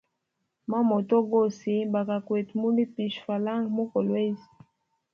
[0.69, 4.47] Ma moto gose bakwete mugalipisha falanga mu kolwezi.